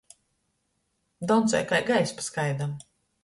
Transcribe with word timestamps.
Doncoj 1.31 1.61
kai 1.73 1.81
gaiļs 1.91 2.17
pa 2.21 2.27
skaidom. 2.31 2.73